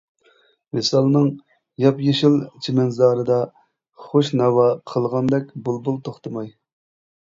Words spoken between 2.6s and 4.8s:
چىمەنزارىدا، خۇش ناۋا